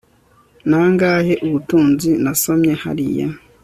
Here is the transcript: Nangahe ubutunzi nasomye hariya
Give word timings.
Nangahe 0.69 1.33
ubutunzi 1.45 2.09
nasomye 2.23 2.73
hariya 2.83 3.27